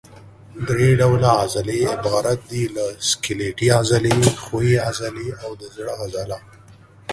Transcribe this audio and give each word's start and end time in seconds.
درې 0.67 0.89
ډوله 0.99 1.29
عضلې 1.43 1.79
عبارت 1.93 2.39
دي 2.51 2.63
له 2.75 2.85
سکلیټي 3.09 3.67
عضلې، 3.79 4.17
ښویې 4.43 4.77
عضلې 4.87 5.27
او 5.43 5.51
د 5.59 5.63
زړه 5.75 5.93
عضله. 6.01 6.37